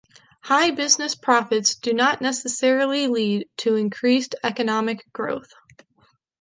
High 0.41 0.71
business 0.71 1.13
profits 1.13 1.75
do 1.75 1.93
not 1.93 2.21
necessarily 2.21 3.05
lead 3.05 3.47
to 3.57 3.75
increased 3.75 4.33
economic 4.43 5.05
growth. 5.13 5.53